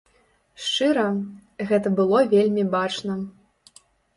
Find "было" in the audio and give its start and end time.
1.99-2.25